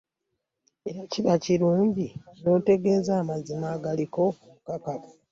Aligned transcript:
Era 0.89 1.01
kiba 1.11 1.33
kirunji 1.43 2.07
n'otegeea 2.41 3.13
amazima 3.21 3.65
agaliko 3.75 4.19
obukakafu. 4.29 5.11